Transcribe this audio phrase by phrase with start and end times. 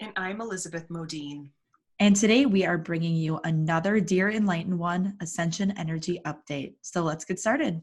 [0.00, 1.48] And I'm Elizabeth Modine.
[1.98, 6.74] And today we are bringing you another Dear Enlightened One Ascension Energy update.
[6.82, 7.82] So let's get started.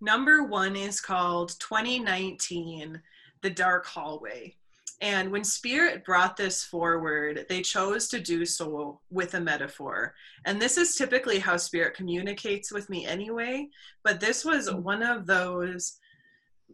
[0.00, 3.00] Number one is called 2019
[3.42, 4.56] The Dark Hallway.
[5.00, 10.14] And when Spirit brought this forward, they chose to do so with a metaphor.
[10.44, 13.68] And this is typically how Spirit communicates with me anyway.
[14.02, 14.82] But this was mm.
[14.82, 15.98] one of those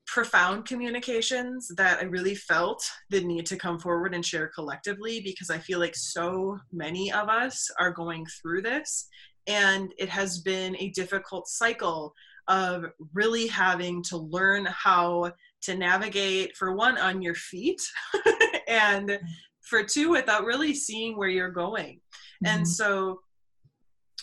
[0.06, 5.48] profound communications that I really felt the need to come forward and share collectively because
[5.48, 9.08] I feel like so many of us are going through this
[9.46, 12.12] and it has been a difficult cycle
[12.48, 15.32] of really having to learn how
[15.62, 17.80] to navigate for one on your feet
[18.68, 19.18] and
[19.60, 22.00] for two without really seeing where you're going.
[22.44, 22.46] Mm-hmm.
[22.46, 23.20] And so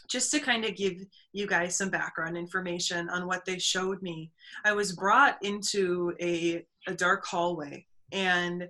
[0.10, 4.32] just to kind of give you guys some background information on what they showed me,
[4.66, 7.86] I was brought into a, a dark hallway.
[8.12, 8.68] And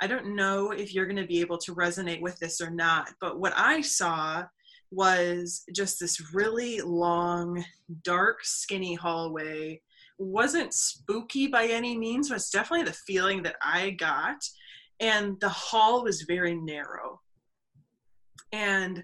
[0.00, 3.10] I don't know if you're going to be able to resonate with this or not,
[3.20, 4.44] but what I saw
[4.90, 7.64] was just this really long,
[8.02, 9.80] dark, skinny hallway.
[10.18, 14.36] Wasn't spooky by any means, but it's definitely the feeling that I got.
[15.00, 17.20] And the hall was very narrow.
[18.52, 19.02] And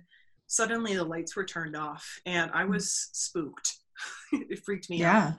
[0.49, 2.73] suddenly the lights were turned off and I hmm.
[2.73, 3.77] was spooked.
[4.33, 5.29] it freaked me yeah.
[5.29, 5.35] out.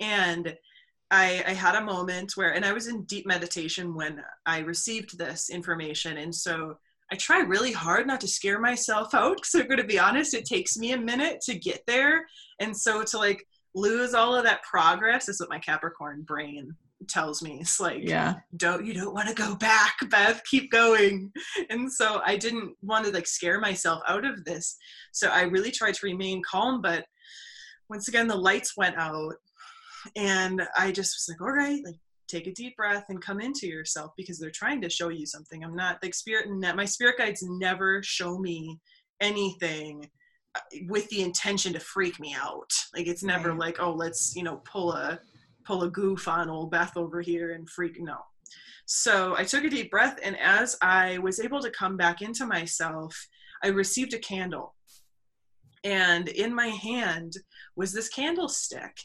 [0.00, 0.56] And
[1.10, 5.16] I, I had a moment where, and I was in deep meditation when I received
[5.16, 6.16] this information.
[6.16, 6.78] And so
[7.12, 10.34] I try really hard not to scare myself out because I'm going to be honest,
[10.34, 12.26] it takes me a minute to get there.
[12.58, 16.74] And so to like lose all of that progress is what my Capricorn brain
[17.08, 18.34] tells me it's like yeah.
[18.56, 21.32] Don't you don't want to go back beth keep going.
[21.70, 24.76] And so i didn't want to like scare myself out of this.
[25.12, 27.04] So i really tried to remain calm but
[27.88, 29.34] once again the lights went out
[30.16, 31.96] and i just was like all right like
[32.28, 35.62] take a deep breath and come into yourself because they're trying to show you something.
[35.62, 38.80] I'm not like spirit my spirit guides never show me
[39.20, 40.08] anything
[40.54, 42.70] uh, with the intention to freak me out.
[42.94, 43.58] Like it's never right.
[43.58, 45.18] like oh let's you know pull a
[45.64, 48.16] pull a goof on old Beth over here and freak no.
[48.86, 52.46] So I took a deep breath, and as I was able to come back into
[52.46, 53.16] myself,
[53.62, 54.74] I received a candle.
[55.84, 57.34] And in my hand
[57.76, 58.96] was this candlestick,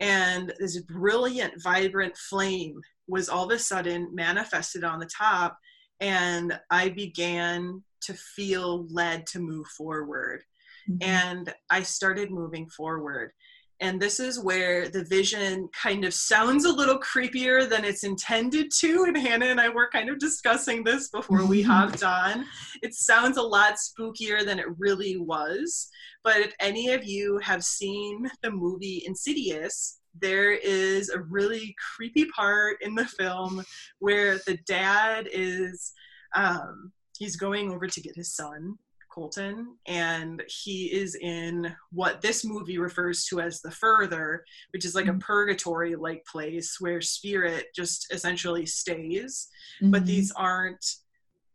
[0.00, 5.56] and this brilliant, vibrant flame was all of a sudden manifested on the top,
[6.00, 10.42] and I began to feel led to move forward.
[10.88, 11.08] Mm-hmm.
[11.08, 13.32] And I started moving forward.
[13.80, 18.72] And this is where the vision kind of sounds a little creepier than it's intended
[18.78, 19.04] to.
[19.04, 22.44] And Hannah and I were kind of discussing this before we hopped on.
[22.82, 25.88] It sounds a lot spookier than it really was.
[26.24, 32.24] But if any of you have seen the movie Insidious, there is a really creepy
[32.26, 33.62] part in the film
[34.00, 35.92] where the dad is
[36.34, 38.76] um, he's going over to get his son
[39.18, 44.94] Colton, and he is in what this movie refers to as the further, which is
[44.94, 45.16] like mm-hmm.
[45.16, 49.48] a purgatory like place where spirit just essentially stays.
[49.82, 49.90] Mm-hmm.
[49.90, 50.84] But these aren't,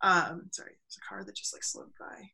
[0.02, 2.32] um, sorry, there's a car that just like slowed by.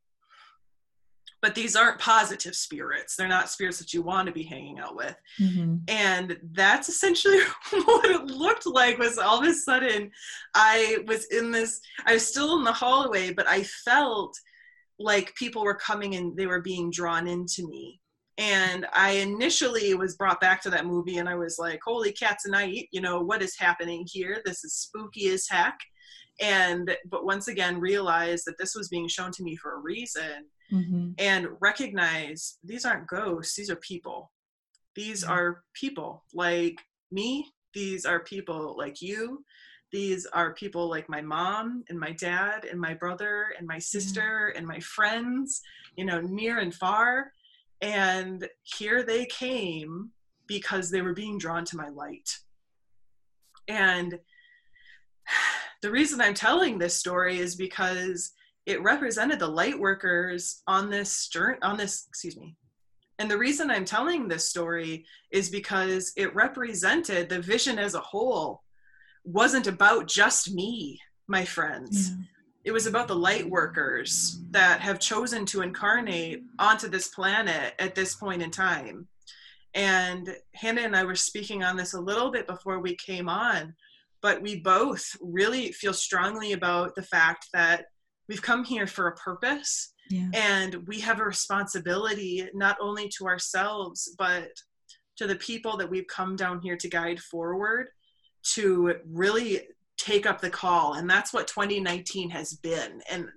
[1.44, 3.16] But these aren't positive spirits.
[3.16, 5.16] They're not spirits that you want to be hanging out with.
[5.40, 5.76] Mm-hmm.
[5.88, 7.40] And that's essentially
[7.86, 10.10] what it looked like was all of a sudden
[10.56, 14.36] I was in this, I was still in the hallway, but I felt
[15.00, 18.00] like people were coming and they were being drawn into me.
[18.38, 22.46] And i initially was brought back to that movie and i was like holy cats
[22.46, 24.42] and night you know what is happening here?
[24.46, 25.78] This is spooky as heck.
[26.42, 30.46] And but once again realized that this was being shown to me for a reason
[30.72, 31.10] mm-hmm.
[31.18, 34.32] and recognize these aren't ghosts these are people.
[34.96, 35.34] These mm-hmm.
[35.34, 36.24] are people.
[36.34, 36.78] Like
[37.12, 38.76] me these are people.
[38.78, 39.44] Like you
[39.92, 43.80] these are people like my mom and my dad and my brother and my mm-hmm.
[43.80, 45.62] sister and my friends,
[45.96, 47.34] you know, near and far.
[47.82, 50.12] And here they came
[50.48, 52.30] because they were being drawn to my light.
[53.68, 54.20] And
[55.82, 58.32] the reason I'm telling this story is because
[58.66, 62.56] it represented the light workers on this journey, on this excuse me
[63.20, 68.00] and the reason i'm telling this story is because it represented the vision as a
[68.00, 68.64] whole
[69.24, 72.10] wasn't about just me my friends.
[72.10, 72.16] Yeah.
[72.66, 77.96] It was about the light workers that have chosen to incarnate onto this planet at
[77.96, 79.08] this point in time.
[79.74, 83.76] And Hannah and I were speaking on this a little bit before we came on,
[84.22, 87.86] but we both really feel strongly about the fact that
[88.28, 90.28] we've come here for a purpose yeah.
[90.34, 94.50] and we have a responsibility not only to ourselves but
[95.18, 97.90] to the people that we've come down here to guide forward
[98.54, 99.62] to really
[99.98, 103.28] take up the call and that's what 2019 has been and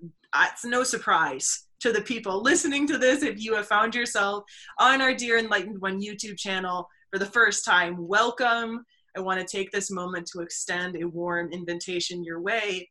[0.45, 4.45] it's no surprise to the people listening to this if you have found yourself
[4.79, 8.85] on our dear enlightened one youtube channel for the first time welcome
[9.17, 12.89] i want to take this moment to extend a warm invitation your way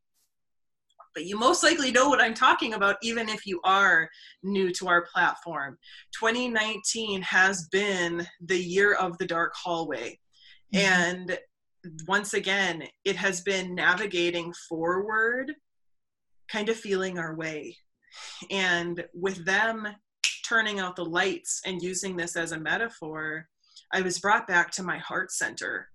[1.14, 4.10] but you most likely know what I'm talking about, even if you are
[4.44, 5.78] new to our platform.
[6.18, 10.18] 2019 has been the year of the dark hallway.
[10.74, 10.78] Mm-hmm.
[10.78, 11.40] And
[12.08, 15.54] once again, it has been navigating forward,
[16.50, 17.78] kind of feeling our way.
[18.50, 19.88] And with them
[20.48, 23.48] turning out the lights and using this as a metaphor,
[23.94, 25.88] I was brought back to my heart center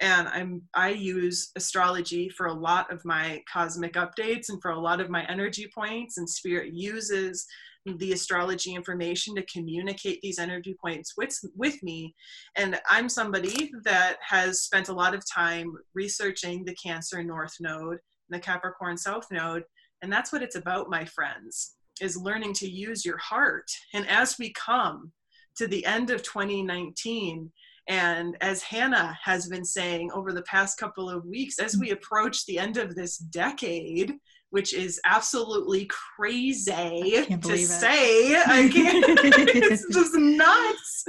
[0.00, 4.78] and i'm i use astrology for a lot of my cosmic updates and for a
[4.78, 7.46] lot of my energy points and spirit uses
[7.86, 12.14] the astrology information to communicate these energy points with with me.
[12.56, 17.98] And i'm somebody that has spent a lot of time researching the cancer north node
[18.28, 19.64] and the capricorn south node
[20.02, 23.70] and that's what it's about my friends is learning to use your heart.
[23.92, 25.12] And as we come
[25.56, 27.50] to the end of 2019
[27.88, 32.46] and as Hannah has been saying over the past couple of weeks, as we approach
[32.46, 34.14] the end of this decade,
[34.54, 41.04] which is absolutely crazy to say, I can't, it's just nuts.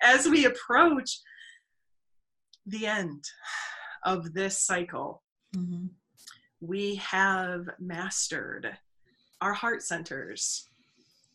[0.00, 1.20] As we approach
[2.64, 3.22] the end
[4.02, 5.22] of this cycle,
[5.54, 5.88] mm-hmm.
[6.62, 8.78] we have mastered
[9.42, 10.66] our heart centers.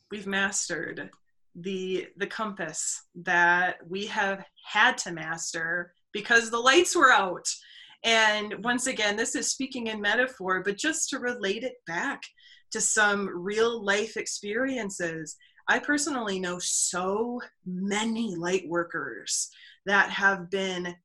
[0.10, 1.12] We've mastered
[1.54, 7.48] the the compass that we have had to master because the lights were out
[8.04, 12.22] and once again this is speaking in metaphor but just to relate it back
[12.72, 15.36] to some real life experiences
[15.68, 19.50] i personally know so many light workers
[19.86, 20.96] that have been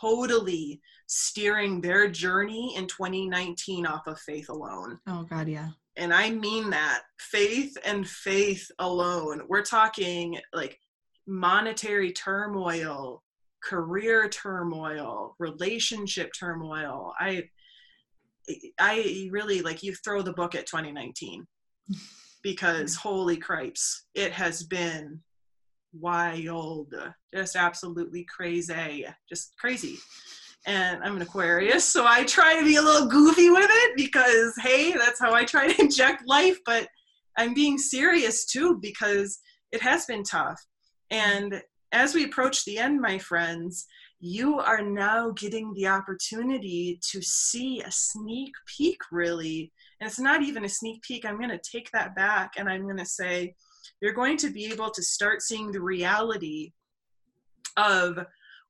[0.00, 4.98] totally steering their journey in 2019 off of faith alone.
[5.06, 5.70] Oh god yeah.
[5.96, 7.02] And I mean that.
[7.20, 9.42] Faith and faith alone.
[9.48, 10.78] We're talking like
[11.26, 13.22] monetary turmoil,
[13.64, 17.12] career turmoil, relationship turmoil.
[17.18, 17.44] I
[18.78, 21.46] I really like you throw the book at 2019
[22.42, 23.08] because mm-hmm.
[23.08, 25.20] holy cripes, it has been
[25.92, 26.94] wild,
[27.34, 29.96] just absolutely crazy, just crazy
[30.66, 34.54] and I'm an Aquarius, so I try to be a little goofy with it because
[34.62, 36.58] hey, that's how I try to inject life.
[36.64, 36.88] But
[37.36, 39.38] I'm being serious too because
[39.72, 40.60] it has been tough.
[41.12, 41.52] Mm-hmm.
[41.52, 41.62] And
[41.94, 43.86] as we approach the end, my friends,
[44.18, 49.70] you are now getting the opportunity to see a sneak peek, really.
[50.00, 51.24] And it's not even a sneak peek.
[51.24, 53.54] I'm going to take that back and I'm going to say,
[54.00, 56.72] you're going to be able to start seeing the reality
[57.76, 58.18] of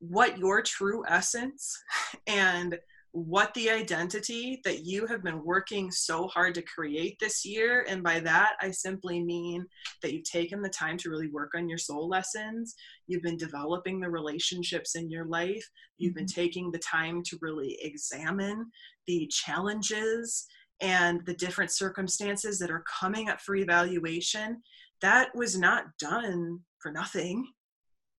[0.00, 1.82] what your true essence
[2.26, 2.78] and
[3.14, 7.86] what the identity that you have been working so hard to create this year.
[7.88, 9.64] And by that, I simply mean
[10.02, 12.74] that you've taken the time to really work on your soul lessons.
[13.06, 15.64] You've been developing the relationships in your life.
[15.96, 16.40] You've been mm-hmm.
[16.40, 18.66] taking the time to really examine
[19.06, 20.44] the challenges
[20.80, 24.60] and the different circumstances that are coming up for evaluation.
[25.02, 27.46] That was not done for nothing.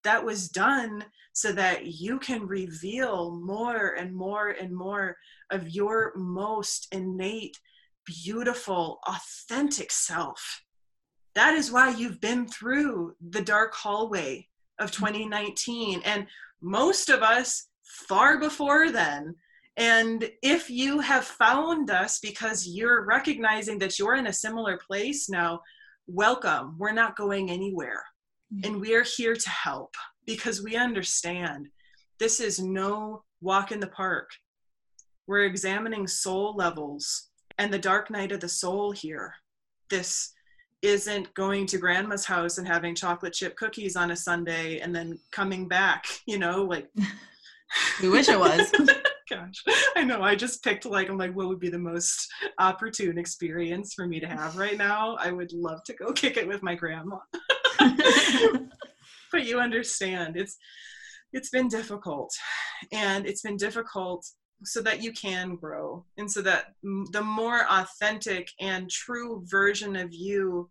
[0.05, 5.17] That was done so that you can reveal more and more and more
[5.51, 7.59] of your most innate,
[8.07, 10.63] beautiful, authentic self.
[11.35, 14.47] That is why you've been through the dark hallway
[14.79, 15.07] of mm-hmm.
[15.07, 16.03] 2019.
[16.05, 16.27] And
[16.63, 19.35] most of us far before then.
[19.77, 25.29] And if you have found us because you're recognizing that you're in a similar place
[25.29, 25.61] now,
[26.07, 26.77] welcome.
[26.79, 28.05] We're not going anywhere.
[28.53, 28.73] Mm-hmm.
[28.73, 29.95] And we are here to help
[30.27, 31.69] because we understand
[32.19, 34.31] this is no walk in the park.
[35.27, 39.35] We're examining soul levels and the dark night of the soul here.
[39.91, 40.33] This
[40.83, 45.19] isn't going to grandma's house and having chocolate chip cookies on a Sunday and then
[45.31, 46.89] coming back, you know, like
[48.03, 48.71] we wish it was.
[49.31, 49.65] Gosh,
[49.97, 50.21] I know.
[50.21, 54.21] I just picked like I'm like, what would be the most opportune experience for me
[54.21, 55.17] to have right now?
[55.19, 57.17] I would love to go kick it with my grandma
[59.33, 60.57] but you understand it's
[61.33, 62.33] it's been difficult
[62.93, 64.25] and it's been difficult
[64.62, 66.75] so that you can grow and so that
[67.11, 70.71] the more authentic and true version of you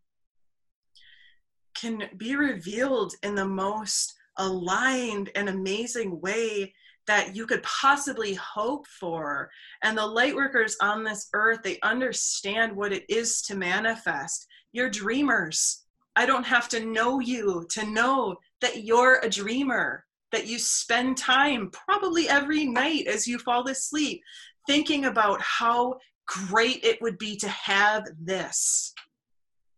[1.75, 6.73] can be revealed in the most aligned and amazing way
[7.07, 9.49] that you could possibly hope for.
[9.83, 14.47] And the light workers on this earth, they understand what it is to manifest.
[14.71, 15.82] You're dreamers.
[16.15, 21.17] I don't have to know you to know that you're a dreamer, that you spend
[21.17, 24.21] time probably every night as you fall asleep
[24.67, 28.93] thinking about how great it would be to have this.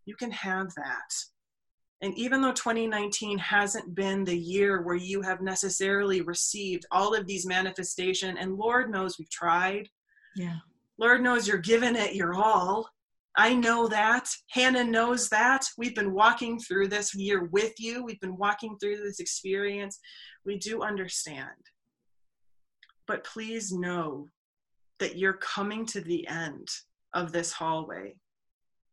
[0.06, 1.14] You can have that.
[2.02, 7.26] And even though 2019 hasn't been the year where you have necessarily received all of
[7.26, 9.90] these manifestation, and Lord knows we've tried.
[10.36, 10.58] Yeah.
[10.98, 12.90] Lord knows you're giving it your all.
[13.38, 14.30] I know that.
[14.52, 15.66] Hannah knows that.
[15.78, 18.04] We've been walking through this year with you.
[18.04, 20.00] We've been walking through this experience.
[20.46, 21.50] We do understand.
[23.08, 24.30] But please know
[25.00, 26.68] that you're coming to the end
[27.14, 28.16] of this hallway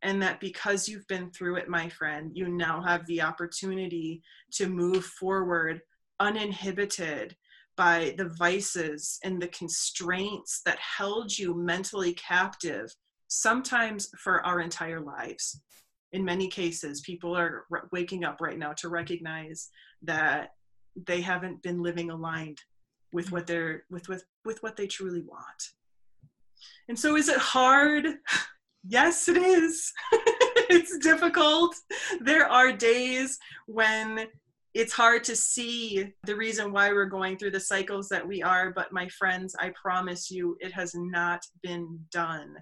[0.02, 4.22] and that because you've been through it, my friend, you now have the opportunity
[4.52, 5.80] to move forward
[6.18, 7.36] uninhibited
[7.76, 12.90] by the vices and the constraints that held you mentally captive,
[13.32, 15.60] sometimes for our entire lives.
[16.12, 19.70] In many cases, people are waking up right now to recognize
[20.02, 20.50] that
[21.06, 22.58] they haven't been living aligned
[23.14, 25.62] with what they're with with with what they truly want.
[26.88, 28.06] And so is it hard?
[28.84, 29.92] Yes, it is.
[30.12, 31.72] it's difficult.
[32.20, 34.26] There are days when
[34.74, 38.72] it's hard to see the reason why we're going through the cycles that we are.
[38.72, 42.56] But my friends, I promise you, it has not been done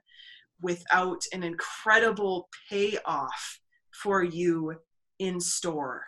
[0.62, 3.60] without an incredible payoff
[3.92, 4.74] for you
[5.18, 6.04] in store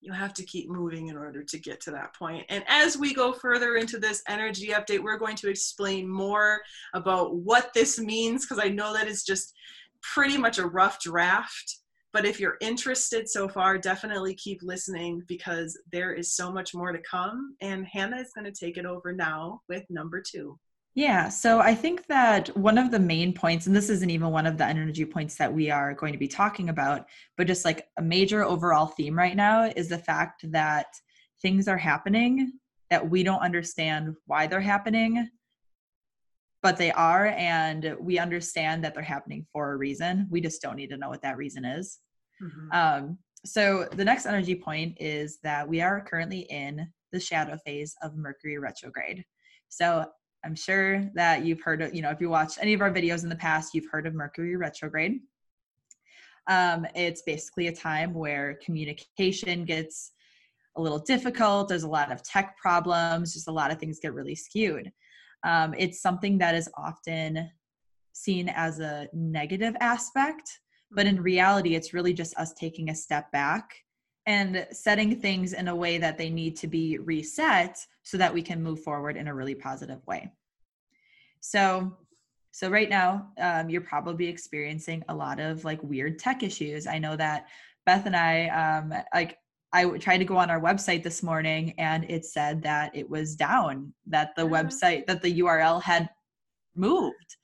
[0.00, 2.46] you have to keep moving in order to get to that point.
[2.48, 6.60] And as we go further into this energy update, we're going to explain more
[6.94, 9.52] about what this means because I know that it's just
[10.02, 11.76] pretty much a rough draft.
[12.12, 16.92] But if you're interested so far, definitely keep listening because there is so much more
[16.92, 17.54] to come.
[17.60, 20.58] And Hannah is going to take it over now with number two.
[20.94, 24.46] Yeah, so I think that one of the main points, and this isn't even one
[24.46, 27.06] of the energy points that we are going to be talking about,
[27.36, 30.86] but just like a major overall theme right now is the fact that
[31.40, 32.52] things are happening
[32.90, 35.30] that we don't understand why they're happening,
[36.60, 40.26] but they are, and we understand that they're happening for a reason.
[40.28, 42.00] We just don't need to know what that reason is.
[42.42, 42.72] Mm-hmm.
[42.72, 47.94] Um, so the next energy point is that we are currently in the shadow phase
[48.02, 49.24] of Mercury retrograde.
[49.68, 50.06] So
[50.44, 53.22] I'm sure that you've heard of, you know, if you watched any of our videos
[53.22, 55.20] in the past, you've heard of Mercury retrograde.
[56.46, 60.12] Um, it's basically a time where communication gets
[60.76, 61.68] a little difficult.
[61.68, 64.90] There's a lot of tech problems, just a lot of things get really skewed.
[65.44, 67.50] Um, it's something that is often
[68.12, 73.30] seen as a negative aspect, but in reality, it's really just us taking a step
[73.32, 73.74] back
[74.26, 78.42] and setting things in a way that they need to be reset so that we
[78.42, 80.30] can move forward in a really positive way.
[81.40, 81.96] So,
[82.52, 86.86] so right now, um, you're probably experiencing a lot of like weird tech issues.
[86.86, 87.46] I know that
[87.86, 89.38] Beth and I, um, like,
[89.72, 93.36] I tried to go on our website this morning and it said that it was
[93.36, 94.54] down, that the uh-huh.
[94.54, 96.10] website, that the URL had
[96.74, 97.36] moved.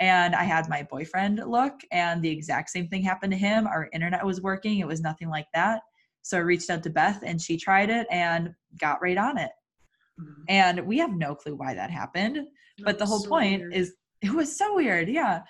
[0.00, 3.68] And I had my boyfriend look, and the exact same thing happened to him.
[3.68, 5.82] Our internet was working, it was nothing like that.
[6.22, 9.50] So I reached out to Beth and she tried it and got right on it.
[10.20, 10.42] Mm-hmm.
[10.48, 12.36] And we have no clue why that happened.
[12.36, 13.74] That but the whole so point weird.
[13.74, 15.08] is it was so weird.
[15.08, 15.42] Yeah.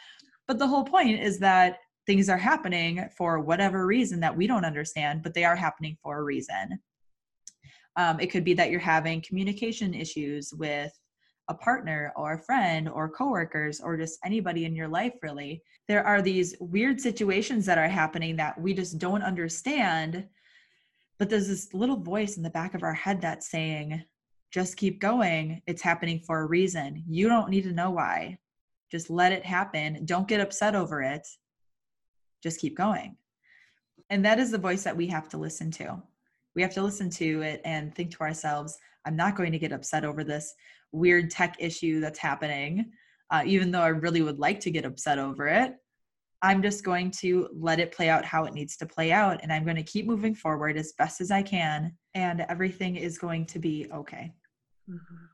[0.49, 4.65] But the whole point is that things are happening for whatever reason that we don't
[4.65, 6.81] understand, but they are happening for a reason.
[7.97, 10.93] Um, it could be that you're having communication issues with
[11.49, 16.07] a partner or a friend or coworkers or just anybody in your life really there
[16.07, 20.27] are these weird situations that are happening that we just don't understand
[21.23, 24.03] but there's this little voice in the back of our head that's saying
[24.51, 25.63] just keep going.
[25.69, 27.05] It's happening for a reason.
[27.07, 28.39] You don't need to know why.
[28.91, 30.05] Just let it happen.
[30.05, 31.25] Don't get upset over it.
[32.43, 33.17] Just keep going.
[34.11, 36.03] And that is the voice that we have to listen to.
[36.57, 38.77] We have to listen to it and think to ourselves,
[39.07, 40.53] I'm not going to get upset over this
[40.91, 42.91] weird tech issue that's happening,
[43.31, 45.77] uh, even though I really would like to get upset over it.
[46.43, 49.41] I'm just going to let it play out how it needs to play out.
[49.43, 51.97] And I'm going to keep moving forward as best as I can.
[52.15, 54.33] And everything is going to be okay.
[54.91, 55.25] Mm-hmm.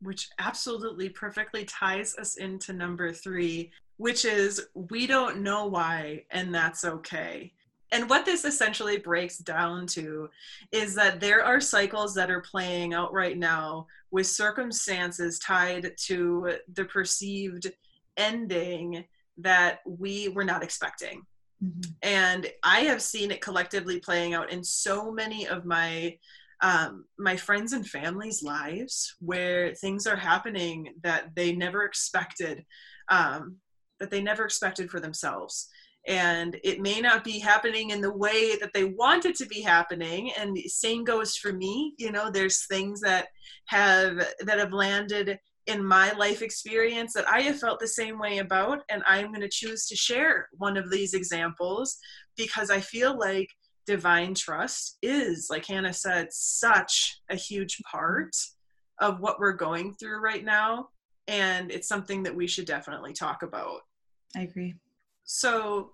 [0.00, 6.54] Which absolutely perfectly ties us into number three, which is we don't know why, and
[6.54, 7.52] that's okay.
[7.90, 10.28] and what this essentially breaks down to
[10.72, 16.52] is that there are cycles that are playing out right now with circumstances tied to
[16.74, 17.72] the perceived
[18.16, 19.04] ending
[19.38, 21.22] that we were not expecting.
[21.62, 21.90] Mm-hmm.
[22.02, 26.16] And I have seen it collectively playing out in so many of my
[26.60, 32.64] um, my friends and family's lives where things are happening that they never expected,
[33.10, 33.58] um,
[34.00, 35.68] that they never expected for themselves
[36.08, 39.60] and it may not be happening in the way that they want it to be
[39.60, 43.28] happening and same goes for me you know there's things that
[43.66, 45.38] have that have landed
[45.68, 49.40] in my life experience that i have felt the same way about and i'm going
[49.40, 51.96] to choose to share one of these examples
[52.36, 53.48] because i feel like
[53.86, 57.96] divine trust is like hannah said such a huge mm-hmm.
[57.96, 58.34] part
[59.00, 60.88] of what we're going through right now
[61.28, 63.82] and it's something that we should definitely talk about.
[64.34, 64.74] I agree.
[65.24, 65.92] So,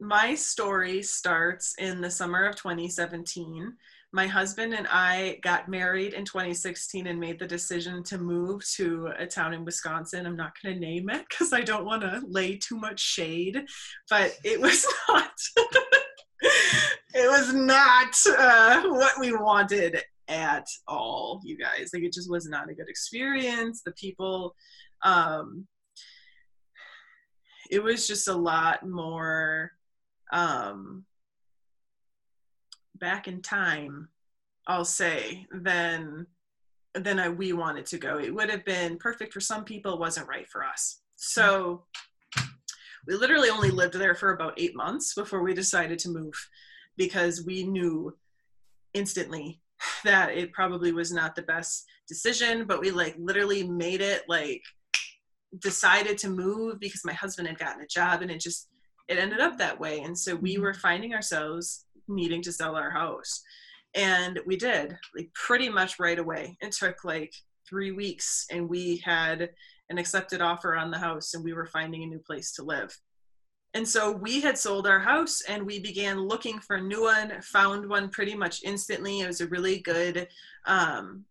[0.00, 3.72] my story starts in the summer of 2017.
[4.12, 9.10] My husband and I got married in 2016 and made the decision to move to
[9.18, 10.24] a town in Wisconsin.
[10.24, 13.64] I'm not going to name it because I don't want to lay too much shade,
[14.08, 15.30] but it was not.
[17.14, 21.90] it was not uh, what we wanted at all, you guys.
[21.92, 23.82] Like it just was not a good experience.
[23.84, 24.54] The people
[25.02, 25.66] um,
[27.70, 29.72] it was just a lot more
[30.32, 31.04] um,
[32.94, 34.08] back in time,
[34.66, 36.26] I'll say, than
[36.94, 38.18] than I, we wanted to go.
[38.18, 41.00] It would have been perfect for some people, wasn't right for us.
[41.16, 41.84] So
[43.06, 46.34] we literally only lived there for about eight months before we decided to move
[46.96, 48.16] because we knew
[48.94, 49.60] instantly
[50.04, 54.62] that it probably was not the best decision but we like literally made it like
[55.60, 58.67] decided to move because my husband had gotten a job and it just
[59.08, 60.00] it ended up that way.
[60.00, 60.62] And so we mm-hmm.
[60.62, 63.42] were finding ourselves needing to sell our house.
[63.94, 66.56] And we did like pretty much right away.
[66.60, 67.32] It took like
[67.68, 69.50] three weeks and we had
[69.90, 72.96] an accepted offer on the house and we were finding a new place to live.
[73.74, 77.40] And so we had sold our house and we began looking for a new one
[77.42, 79.20] found one pretty much instantly.
[79.20, 80.28] It was a really good
[80.66, 81.24] um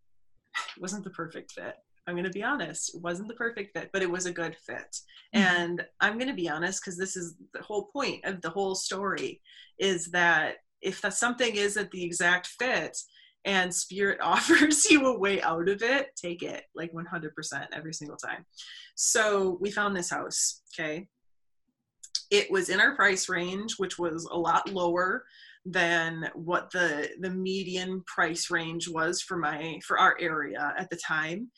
[0.76, 1.76] it wasn't the perfect fit
[2.08, 2.96] I'm going to be honest.
[2.96, 4.98] It wasn't the perfect fit, but it was a good fit.
[5.36, 5.40] Mm-hmm.
[5.40, 8.76] And I'm going to be honest because this is the whole point of the whole
[8.76, 9.42] story
[9.78, 12.98] is that if that something isn't the exact fit
[13.44, 17.32] and spirit offers you a way out of it, take it like 100%
[17.74, 18.46] every single time.
[18.96, 21.08] So we found this house, okay?
[22.32, 25.26] It was in our price range, which was a lot lower
[25.70, 30.96] than what the the median price range was for my for our area at the
[30.96, 31.50] time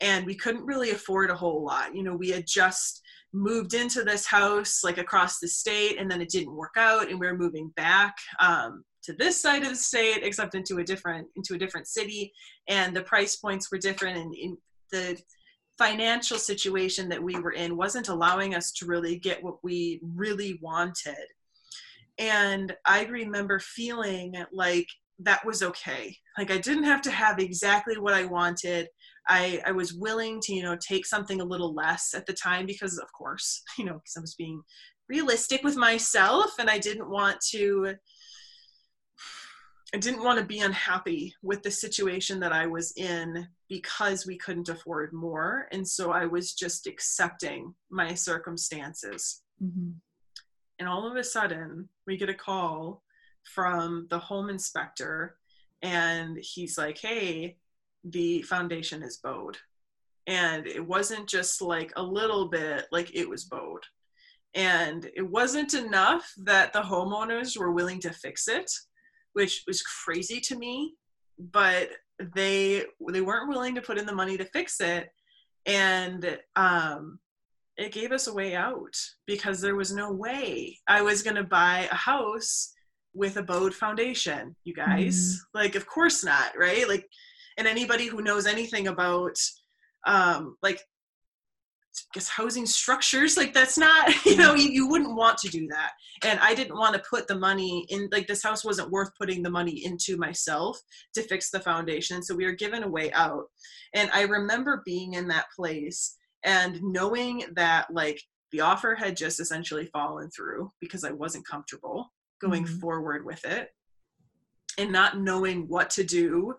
[0.00, 1.94] and we couldn't really afford a whole lot.
[1.94, 6.20] You know, we had just moved into this house like across the state and then
[6.20, 9.76] it didn't work out and we are moving back um, to this side of the
[9.76, 12.32] state except into a different into a different city
[12.68, 14.56] and the price points were different and in
[14.90, 15.20] the
[15.76, 20.58] financial situation that we were in wasn't allowing us to really get what we really
[20.62, 21.26] wanted
[22.18, 27.98] and i remember feeling like that was okay like i didn't have to have exactly
[27.98, 28.88] what i wanted
[29.28, 32.64] I, I was willing to, you know, take something a little less at the time
[32.66, 34.62] because, of course, you know, because I was being
[35.08, 37.94] realistic with myself and I didn't want to.
[39.94, 44.36] I didn't want to be unhappy with the situation that I was in because we
[44.36, 45.66] couldn't afford more.
[45.72, 49.40] And so I was just accepting my circumstances.
[49.62, 49.92] Mm-hmm.
[50.78, 53.02] And all of a sudden, we get a call
[53.54, 55.36] from the home inspector,
[55.82, 57.56] and he's like, Hey,
[58.04, 59.56] the foundation is bowed.
[60.26, 63.84] And it wasn't just like a little bit, like it was bowed.
[64.54, 68.70] And it wasn't enough that the homeowners were willing to fix it,
[69.32, 70.94] which was crazy to me,
[71.38, 71.90] but
[72.34, 75.08] they they weren't willing to put in the money to fix it.
[75.66, 77.18] And um
[77.76, 81.44] it gave us a way out because there was no way I was going to
[81.44, 82.72] buy a house
[83.14, 85.16] with a bowed foundation, you guys.
[85.16, 85.58] Mm-hmm.
[85.58, 86.88] Like, of course not, right?
[86.88, 87.06] Like,
[87.56, 89.36] and anybody who knows anything about
[90.06, 90.80] um, like
[91.98, 95.66] I guess housing structures like that's not you know you, you wouldn't want to do
[95.68, 95.90] that
[96.24, 99.42] and i didn't want to put the money in like this house wasn't worth putting
[99.42, 100.80] the money into myself
[101.14, 103.46] to fix the foundation so we were given a way out
[103.94, 109.40] and i remember being in that place and knowing that like the offer had just
[109.40, 112.78] essentially fallen through because i wasn't comfortable going mm-hmm.
[112.78, 113.70] forward with it
[114.78, 116.54] and not knowing what to do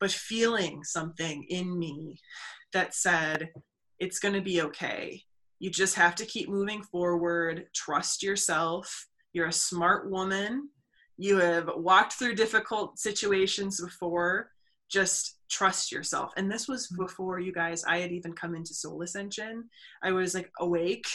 [0.00, 2.18] but feeling something in me
[2.72, 3.50] that said,
[4.00, 5.22] it's going to be okay.
[5.60, 10.68] You just have to keep moving forward, trust yourself, you're a smart woman
[11.18, 14.50] you have walked through difficult situations before
[14.90, 17.02] just trust yourself and this was Mm-hmm.
[17.02, 19.68] before you guys i had even come into soul ascension
[20.02, 21.06] i was like awake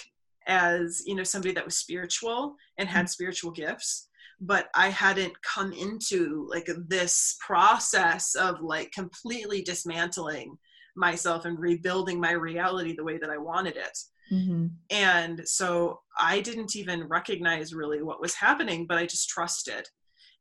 [0.47, 2.97] as you know somebody that was spiritual and Mm-hmm.
[2.97, 4.07] had spiritual gifts
[4.39, 10.57] but i hadn't come into like this process of like completely dismantling
[10.95, 13.97] myself and rebuilding my reality the way that i wanted it
[14.31, 14.67] Mm-hmm.
[14.89, 19.87] and so i didn't even recognize really what was happening but i just trusted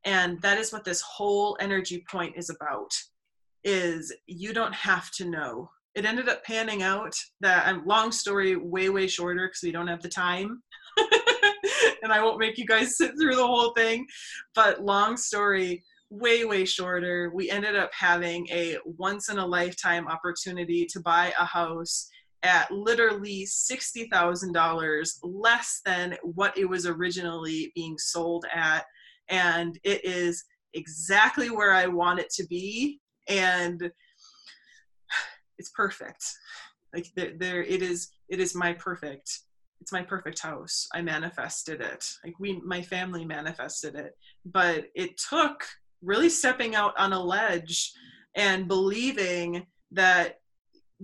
[0.05, 2.93] and that is what this whole energy point is about
[3.63, 8.57] is you don't have to know it ended up panning out that i'm long story
[8.57, 10.63] way way shorter because we don't have the time
[12.03, 14.07] and i won't make you guys sit through the whole thing
[14.55, 20.07] but long story way way shorter we ended up having a once in a lifetime
[20.07, 22.09] opportunity to buy a house
[22.47, 28.85] at literally $60,000 less than what it was originally being sold at.
[29.29, 33.01] And it is exactly where I want it to be.
[33.29, 33.91] And
[35.59, 36.25] it's perfect.
[36.95, 39.41] Like there, there it is, it is my perfect,
[39.81, 40.89] it's my perfect house.
[40.95, 42.11] I manifested it.
[42.25, 45.65] Like we, my family manifested it, but it took
[46.03, 47.93] really stepping out on a ledge
[48.35, 50.41] and believing that,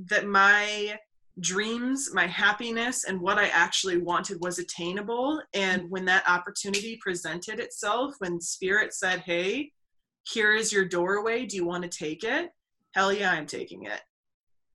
[0.08, 0.98] that my
[1.40, 5.40] dreams, my happiness, and what I actually wanted was attainable.
[5.54, 9.72] And when that opportunity presented itself, when spirit said, Hey,
[10.24, 12.50] here is your doorway, do you want to take it?
[12.94, 14.00] Hell yeah, I'm taking it.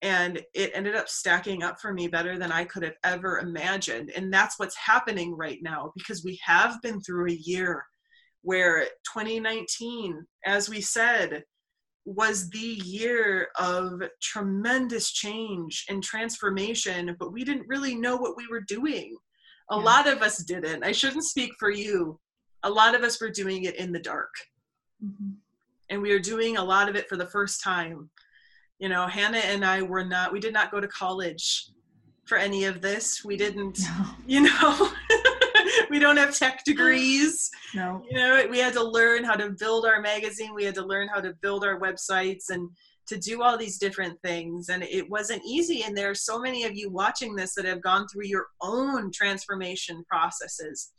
[0.04, 4.12] And it ended up stacking up for me better than I could have ever imagined.
[4.16, 7.84] And that's what's happening right now because we have been through a year
[8.44, 8.84] where
[9.14, 11.44] 2019, as we said,
[12.06, 18.48] was the year of tremendous change and transformation, but we didn't really know what we
[18.48, 19.18] were doing.
[19.72, 19.84] A Yeah.
[19.84, 20.84] lot of us didn't.
[20.84, 22.20] I shouldn't speak for you.
[22.64, 24.34] A lot of us were doing it in the dark,
[25.04, 25.32] Mm-hmm.
[25.90, 28.10] and we were doing a lot of it for the first time.
[28.80, 31.70] You know, Hannah and I were not, we did not go to college
[32.26, 33.24] for any of this.
[33.24, 34.92] We didn't, No, you know,
[35.90, 37.50] we don't have tech degrees.
[37.74, 38.04] No.
[38.10, 40.54] you know we had to learn how to build our magazine.
[40.54, 42.70] We had to learn how to build our websites and
[43.08, 44.70] to do all these different things.
[44.70, 45.84] And it wasn't easy.
[45.84, 49.12] And there are so many of you watching this that have gone through your own
[49.12, 50.92] transformation processes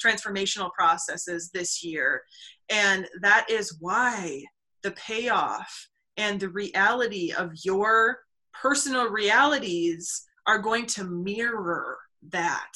[0.00, 2.22] transformational processes this year.
[2.70, 4.42] And that is why
[4.82, 5.89] the payoff
[6.20, 8.18] and the reality of your
[8.52, 11.96] personal realities are going to mirror
[12.28, 12.72] that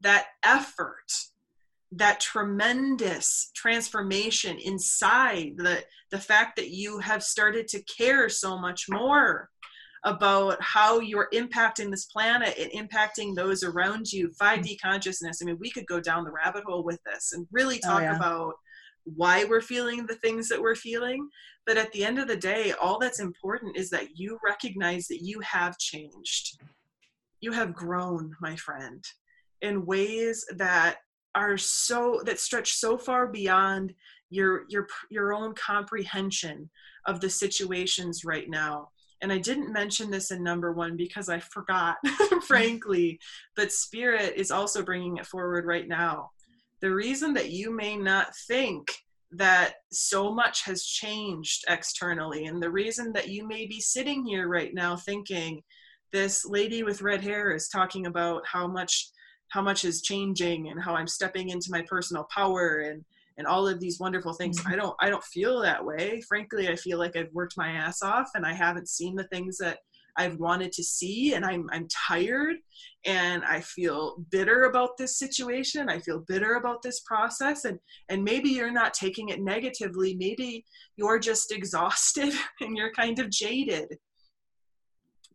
[0.00, 1.10] that effort
[1.92, 8.86] that tremendous transformation inside the the fact that you have started to care so much
[8.90, 9.48] more
[10.04, 15.58] about how you're impacting this planet and impacting those around you 5d consciousness i mean
[15.60, 18.16] we could go down the rabbit hole with this and really Oh, talk yeah.
[18.16, 18.54] about
[19.04, 21.28] why we're feeling the things that we're feeling
[21.66, 25.22] but at the end of the day all that's important is that you recognize that
[25.22, 26.58] you have changed.
[27.40, 29.04] You have grown my friend
[29.60, 30.96] in ways that
[31.34, 33.94] are so that stretch so far beyond
[34.30, 36.68] your your your own comprehension
[37.06, 38.88] of the situations right now.
[39.22, 41.96] And i didn't mention this in number 1 because i forgot
[42.42, 43.20] frankly
[43.54, 46.30] but spirit is also bringing it forward right now
[46.82, 48.88] the reason that you may not think
[49.30, 54.46] that so much has changed externally and the reason that you may be sitting here
[54.48, 55.62] right now thinking
[56.12, 59.10] this lady with red hair is talking about how much
[59.48, 63.02] how much is changing and how I'm stepping into my personal power and
[63.38, 64.60] and all of these wonderful things.
[64.60, 64.72] Mhm.
[64.72, 66.20] I don't I don't feel that way.
[66.28, 69.56] Frankly, I feel like I've worked my ass off and I haven't seen the things
[69.58, 69.78] that
[70.16, 72.56] I've wanted to see and I'm I'm tired
[73.04, 75.88] and I feel bitter about this situation.
[75.88, 80.14] I feel bitter about this process and and maybe you're not taking it negatively.
[80.14, 80.64] Maybe
[80.96, 83.88] you're just exhausted and you're kind of jaded.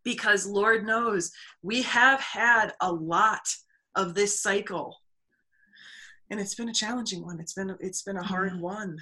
[0.04, 3.42] Because Lord knows we have had a lot
[3.96, 4.96] of this cycle
[6.30, 8.62] and it's been a challenging one it's been it's been a hard Yeah.
[8.62, 8.98] one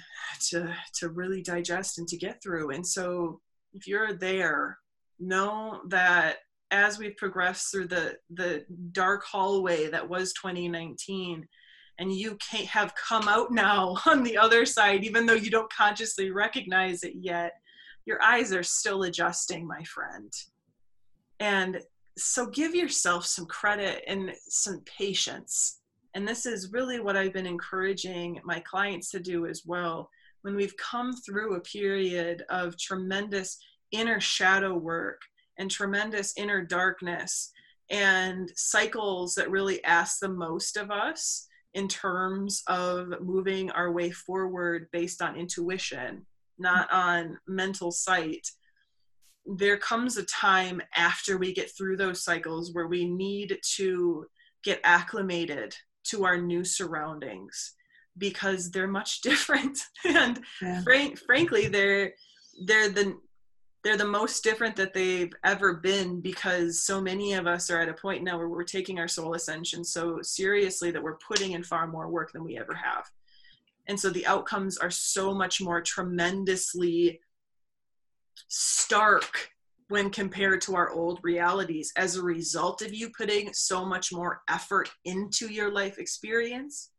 [0.50, 3.40] to to really digest and to get through and so
[3.74, 4.78] if you're there
[5.18, 6.36] know that
[6.70, 11.46] as we've progressed through the the dark hallway that was 2019
[11.98, 15.72] and you can't have come out now on the other side even though you don't
[15.72, 17.52] consciously recognize it yet
[18.06, 20.32] your eyes are still adjusting my friend.
[21.40, 21.80] And
[22.16, 25.80] so give yourself some credit and some patience.
[26.14, 30.08] And this is really what i've been encouraging my clients to do as well.
[30.42, 33.58] When we've come through a period of tremendous
[33.92, 35.20] inner shadow work
[35.58, 37.52] and tremendous inner darkness
[37.90, 44.10] and cycles that really ask the most of us in terms of moving our way
[44.10, 46.24] forward based on intuition,
[46.58, 48.48] not on mental sight,
[49.44, 54.26] there comes a time after we get through those cycles where we need to
[54.64, 57.74] get acclimated to our new surroundings
[58.18, 60.82] because they're much different and yeah.
[60.82, 62.12] frank, frankly they're
[62.64, 63.16] they're the
[63.86, 67.88] they're the most different that they've ever been because so many of us are at
[67.88, 71.62] a point now where we're taking our soul ascension so seriously that we're putting in
[71.62, 73.04] far more work than we ever have
[73.86, 77.20] and so the outcomes are so much more tremendously
[78.48, 79.50] stark
[79.88, 84.42] when compared to our old realities as a result of you putting so much more
[84.48, 86.90] effort into your life experience.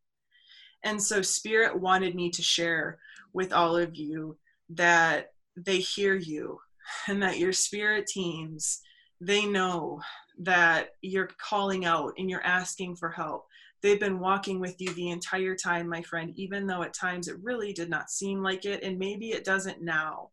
[0.83, 2.99] And so, Spirit wanted me to share
[3.33, 4.37] with all of you
[4.69, 6.59] that they hear you
[7.07, 8.81] and that your spirit teams
[9.19, 9.99] they know
[10.37, 13.47] that you're calling out and you're asking for help
[13.81, 17.37] they've been walking with you the entire time my friend even though at times it
[17.41, 20.29] really did not seem like it and maybe it doesn't now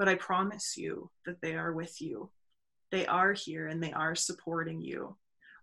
[0.00, 2.30] but I promise you that they are with you.
[2.90, 5.14] They are here and they are supporting you.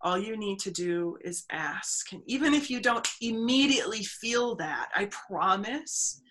[0.01, 2.13] All you need to do is ask.
[2.13, 6.21] And even if you don't immediately feel that, I promise,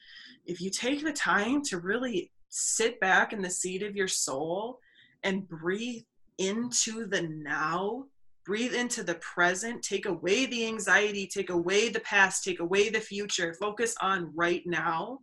[0.44, 4.80] if you take the time to really sit back in the seat of your soul
[5.22, 6.02] and breathe
[6.38, 8.04] into the now,
[8.44, 13.00] breathe into the present, take away the anxiety, take away the past, take away the
[13.00, 15.18] future, focus on right now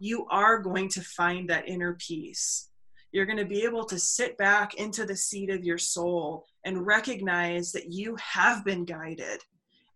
[0.00, 2.68] you are going to find that inner peace.
[3.12, 6.86] You're going to be able to sit back into the seat of your soul and
[6.86, 9.40] recognize that you have been guided.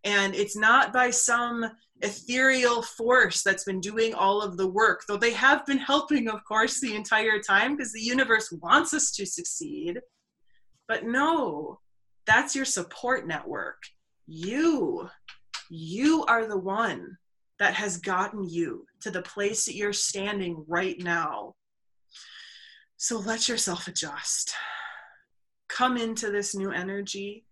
[0.03, 1.65] And it's not by some
[2.01, 6.43] ethereal force that's been doing all of the work, though they have been helping, of
[6.43, 9.99] course, the entire time because the universe wants us to succeed.
[10.87, 11.79] But no,
[12.25, 13.77] that's your support network.
[14.27, 15.09] You,
[15.69, 17.17] you are the one
[17.59, 21.53] that has gotten you to the place that you're standing right now.
[22.97, 24.53] So let yourself adjust.
[25.69, 27.45] Come into this new energy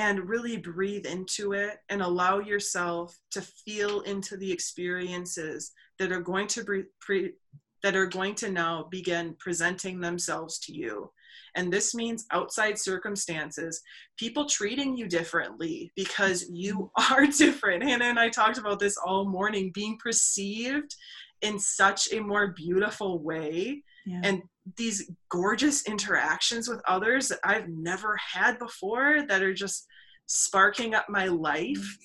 [0.00, 6.22] and really breathe into it and allow yourself to feel into the experiences that are
[6.22, 7.34] going to pre-
[7.82, 11.10] that are going to now begin presenting themselves to you
[11.54, 13.82] and this means outside circumstances,
[14.16, 17.82] people treating you differently because you are different.
[17.82, 20.94] Hannah and I talked about this all morning being perceived
[21.42, 23.82] in such a more beautiful way.
[24.10, 24.20] Yeah.
[24.24, 24.42] And
[24.76, 29.86] these gorgeous interactions with others that I've never had before that are just
[30.26, 32.04] sparking up my life mm-hmm.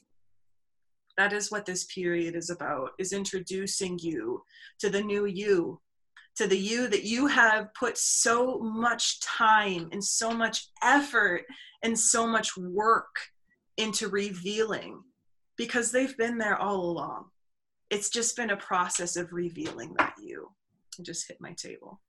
[1.17, 4.41] that is what this period is about is introducing you
[4.79, 5.79] to the new you
[6.35, 11.43] to the you that you have put so much time and so much effort
[11.83, 13.15] and so much work
[13.77, 15.01] into revealing
[15.57, 17.25] because they've been there all along.
[17.89, 20.49] It's just been a process of revealing that you.
[20.99, 22.01] I just hit my table.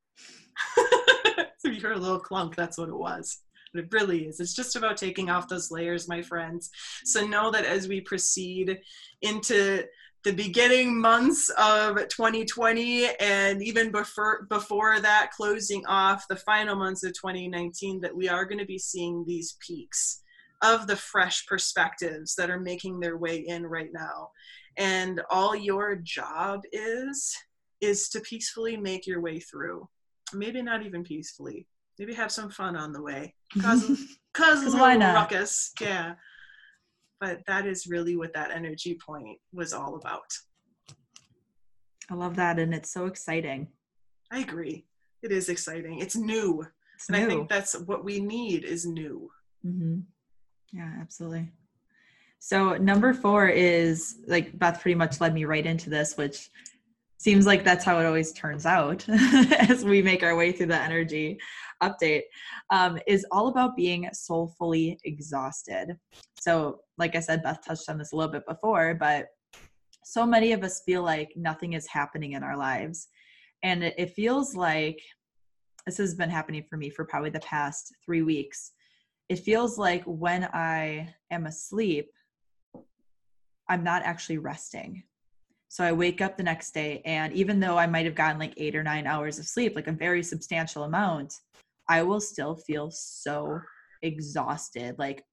[1.59, 3.39] so you heard a little clunk, that's what it was.
[3.73, 4.41] But it really is.
[4.41, 6.71] It's just about taking off those layers, my friends.
[7.05, 8.79] So know that as we proceed
[9.23, 9.85] into
[10.27, 17.05] the beginning months of 2020 and even before before that closing off the final months
[17.05, 20.23] of 2019 that we are going to be seeing these peaks
[20.63, 24.29] of the fresh perspectives that are making their way in right now
[24.77, 27.33] and all your job is
[27.81, 29.89] is to peacefully make your way through
[30.33, 31.67] maybe not even peacefully
[31.99, 36.15] maybe have some fun on the way cause cause why not ruckus yeah
[37.21, 40.33] but that is really what that energy point was all about.
[42.11, 42.59] I love that.
[42.59, 43.69] And it's so exciting.
[44.31, 44.87] I agree.
[45.23, 45.99] It is exciting.
[45.99, 46.65] It's new.
[46.95, 47.25] It's and new.
[47.25, 49.31] I think that's what we need is new.
[49.65, 50.01] Mm-hmm.
[50.73, 51.51] Yeah, absolutely.
[52.39, 56.51] So number four is like Beth pretty much led me right into this, which
[57.19, 60.81] seems like that's how it always turns out as we make our way through the
[60.81, 61.39] energy
[61.83, 62.23] update
[62.71, 65.97] um, is all about being soulfully exhausted.
[66.41, 69.27] So like i said beth touched on this a little bit before but
[70.05, 73.09] so many of us feel like nothing is happening in our lives.
[73.65, 75.01] And it, it feels like
[75.85, 78.71] this has been happening for me for probably the past three weeks.
[79.29, 82.09] It feels like when i am asleep
[83.69, 85.03] i'm not actually resting
[85.69, 88.55] so I wake up the next day, and even though I might have gotten like
[88.57, 91.35] eight or nine hours of sleep, like a very substantial amount,
[91.89, 93.61] I will still feel so
[94.03, 95.25] exhausted, like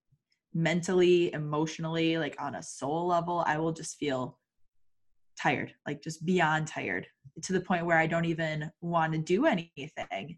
[0.53, 3.43] mentally, emotionally, like on a soul level.
[3.47, 4.39] I will just feel
[5.41, 7.07] tired, like just beyond tired
[7.41, 10.37] to the point where I don't even want to do anything.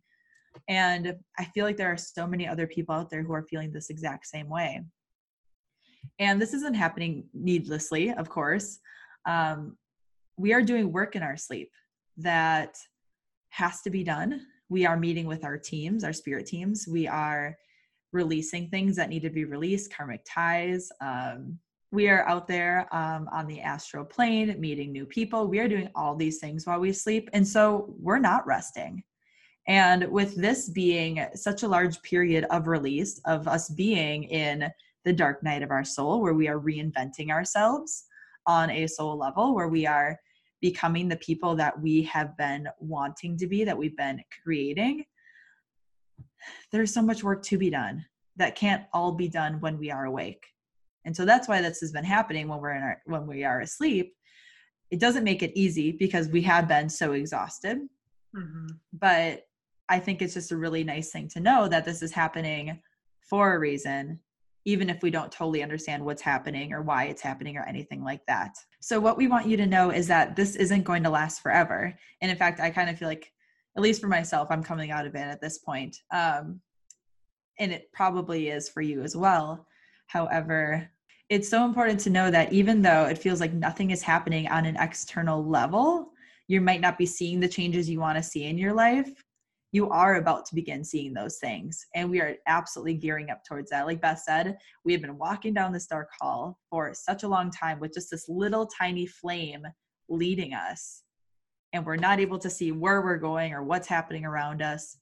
[0.69, 3.71] And I feel like there are so many other people out there who are feeling
[3.71, 4.81] this exact same way.
[6.19, 8.79] And this isn't happening needlessly, of course.
[9.25, 9.75] Um,
[10.38, 11.71] we are doing work in our sleep
[12.17, 12.78] that
[13.50, 14.41] has to be done.
[14.69, 16.88] We are meeting with our teams, our spirit teams.
[16.88, 17.56] We are
[18.12, 20.89] releasing things that need to be released, karmic ties.
[21.02, 21.60] Um,
[21.91, 25.48] we are out there um, on the astral plane, meeting new people.
[25.48, 27.30] We are doing all these things while we sleep.
[27.34, 29.04] And so we're not resting.
[29.67, 34.69] And with this being such a large period of release, of us being in
[35.06, 38.06] the dark night of our soul, where we are reinventing ourselves
[38.47, 40.19] on a soul level, where we are
[40.62, 45.05] becoming the people that we have been wanting to be, that we've been creating,
[46.71, 48.05] there's so much work to be done
[48.38, 50.45] that can't all be done when we are awake.
[51.05, 53.62] And so that's why this has been happening when we're in our when we are
[53.62, 54.13] asleep.
[54.91, 57.77] It doesn't make it easy because we have been so exhausted.
[58.36, 58.67] Mm-hmm.
[58.93, 59.43] But
[59.88, 62.81] I think it's just a really nice thing to know that this is happening
[63.21, 64.19] for a reason,
[64.65, 68.25] even if we don't totally understand what's happening or why it's happening or anything like
[68.28, 68.58] that.
[68.82, 71.97] So, what we want you to know is that this isn't going to last forever.
[72.21, 73.32] And in fact, I kind of feel like,
[73.78, 75.97] at least for myself, I'm coming out of it at this point.
[76.12, 76.62] Um,
[77.60, 79.67] and it probably is for you as well.
[80.08, 80.89] However,
[81.30, 84.65] it's so important to know that even though it feels like nothing is happening on
[84.65, 86.12] an external level,
[86.47, 89.25] you might not be seeing the changes you want to see in your life
[89.76, 91.86] you are about to begin seeing those things.
[91.96, 93.86] And we are absolutely gearing up towards that.
[93.86, 97.52] Like Beth said, we have been walking down this dark hall for such a long
[97.52, 99.64] time with just this little tiny flame
[100.08, 101.04] leading us.
[101.74, 104.98] And we're not able to see where we're going or what's happening around us.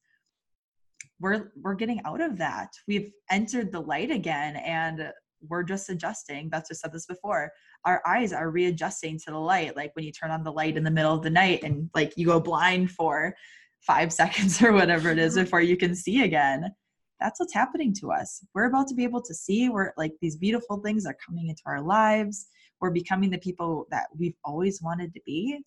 [1.19, 2.69] We're we're getting out of that.
[2.87, 5.11] We've entered the light again and
[5.47, 6.49] we're just adjusting.
[6.49, 7.51] Beth just said this before.
[7.85, 9.75] Our eyes are readjusting to the light.
[9.75, 12.13] Like when you turn on the light in the middle of the night and like
[12.17, 13.35] you go blind for
[13.85, 16.73] five seconds or whatever it is before you can see again.
[17.19, 18.43] That's what's happening to us.
[18.53, 21.61] We're about to be able to see where like these beautiful things are coming into
[21.65, 22.47] our lives.
[22.81, 25.59] We're becoming the people that we've always wanted to be.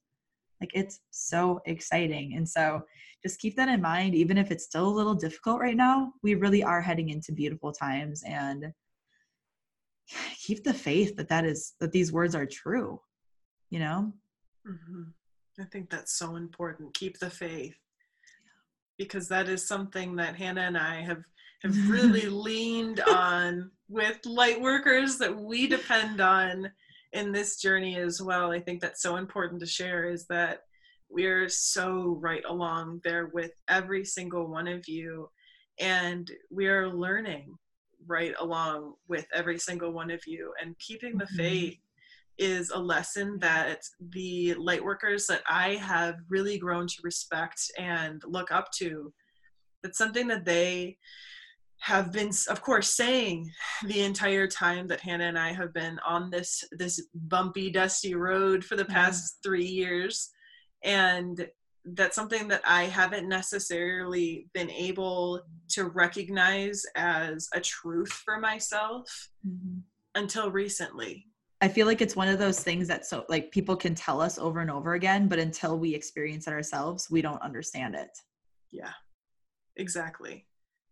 [0.60, 2.34] Like it's so exciting.
[2.36, 2.82] And so
[3.22, 6.34] just keep that in mind even if it's still a little difficult right now we
[6.34, 8.22] really are heading into beautiful times.
[8.26, 8.66] And
[10.44, 13.00] keep the faith that that is that these words are true
[13.70, 14.12] you know?
[14.66, 15.02] Mm-hmm.
[15.60, 16.94] i think that's so important.
[16.94, 17.76] Keep the faith
[18.98, 21.22] because that is something that Hannah and I have
[21.62, 26.70] have really leaned on with light workers that we depend on
[27.12, 28.50] in this journey as well.
[28.52, 30.60] I think that's so important to share is that
[31.08, 35.30] we're so right along there with every single one of you
[35.78, 37.56] and we are learning
[38.06, 41.36] right along with every single one of you and keeping the mm-hmm.
[41.36, 41.78] faith
[42.38, 48.22] is a lesson that the light workers that I have really grown to respect and
[48.26, 49.12] look up to.
[49.82, 50.98] That's something that they
[51.80, 53.50] have been of course saying
[53.84, 58.64] the entire time that Hannah and I have been on this this bumpy dusty road
[58.64, 58.94] for the mm-hmm.
[58.94, 60.30] past 3 years
[60.82, 61.46] and
[61.92, 69.28] that's something that I haven't necessarily been able to recognize as a truth for myself
[69.46, 69.80] mm-hmm.
[70.14, 71.26] until recently
[71.60, 74.38] I feel like it's one of those things that so like people can tell us
[74.38, 78.10] over and over again, but until we experience it ourselves, we don't understand it.
[78.70, 78.92] Yeah,
[79.76, 80.46] exactly.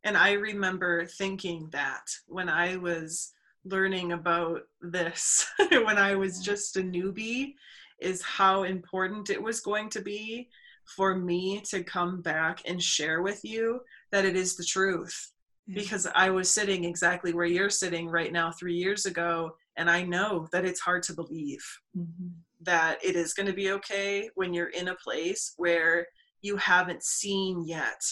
[0.04, 3.32] And I remember thinking that when I was
[3.64, 7.54] learning about this, when I was just a newbie,
[8.00, 10.48] is how important it was going to be
[10.84, 13.80] for me to come back and share with you
[14.12, 15.30] that it is the truth.
[15.66, 20.02] Because I was sitting exactly where you're sitting right now, three years ago, and I
[20.02, 21.64] know that it's hard to believe
[21.96, 22.28] mm-hmm.
[22.62, 26.06] that it is going to be okay when you're in a place where
[26.42, 28.02] you haven't seen yet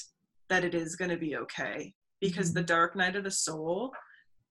[0.48, 1.94] that it is going to be okay.
[2.20, 2.58] Because mm-hmm.
[2.58, 3.92] the dark night of the soul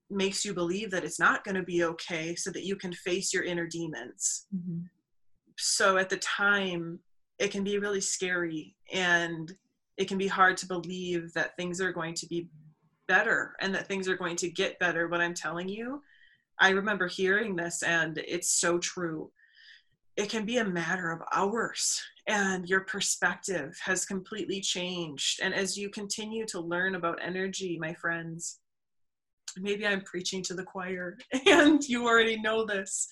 [0.09, 3.33] makes you believe that it's not going to be okay so that you can face
[3.33, 4.45] your inner demons.
[4.55, 4.81] Mm-hmm.
[5.57, 6.99] So at the time,
[7.39, 9.51] it can be really scary and
[9.97, 12.49] it can be hard to believe that things are going to be
[13.07, 15.07] better and that things are going to get better.
[15.07, 16.01] But I'm telling you,
[16.61, 19.31] I remember hearing this, and it's so true.
[20.15, 25.39] It can be a matter of hours, and your perspective has completely changed.
[25.41, 28.59] And as you continue to learn about energy, my friends,
[29.57, 33.09] maybe I'm preaching to the choir, and you already know this,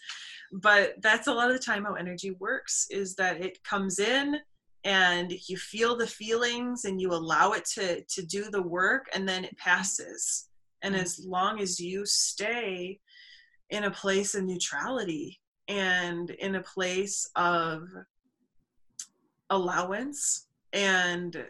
[0.52, 4.38] but that's a lot of the time how energy works is that it comes in
[4.84, 9.28] and you feel the feelings and you allow it to to do the work and
[9.28, 10.48] then it passes
[10.84, 11.02] and mm.
[11.02, 12.98] as long as you stay
[13.70, 17.88] in a place of neutrality and in a place of
[19.50, 21.44] allowance and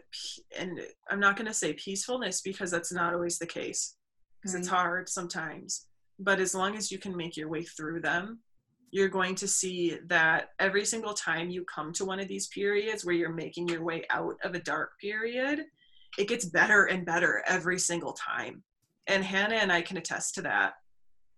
[0.57, 3.95] and I'm not going to say peacefulness because that's not always the case
[4.39, 4.59] because right.
[4.61, 5.87] it's hard sometimes
[6.19, 8.39] but as long as you can make your way through them,
[8.91, 13.05] you're going to see that every single time you come to one of these periods
[13.05, 15.63] where you're making your way out of a dark period,
[16.17, 18.63] it gets better and better every single time.
[19.07, 20.73] And Hannah and I can attest to that.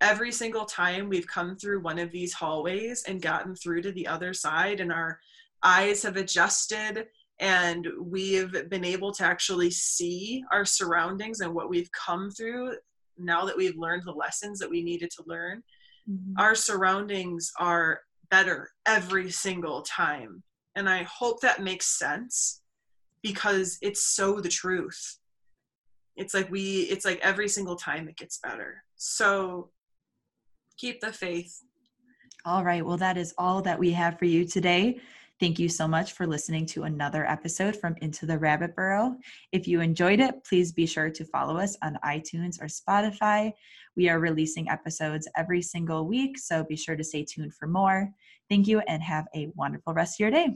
[0.02, 4.08] Every single time we've come through one of these hallways and gotten through to the
[4.08, 5.20] other side, and our
[5.64, 7.08] eyes have adjusted
[7.40, 12.76] and we've been able to actually see our surroundings and what we've come through
[13.18, 15.62] now that we've learned the lessons that we needed to learn
[16.10, 16.34] mm-hmm.
[16.40, 20.42] our surroundings are better every single time.
[20.76, 22.62] And i hope that makes sense
[23.22, 25.18] because it's so the truth.
[26.16, 28.84] It's like we it's like every single time it gets better.
[28.96, 29.70] So
[30.82, 31.62] keep the faith
[32.44, 35.00] all right well that is all that we have for you today
[35.42, 39.16] Thank you so much for listening to another episode from Into the Rabbit Burrow.
[39.52, 43.52] If you enjoyed it, please be sure to follow us on iTunes or Spotify.
[43.96, 48.12] We are releasing episodes every single week, so be sure to stay tuned for more.
[48.50, 50.56] Thank you and have a wonderful rest of your day.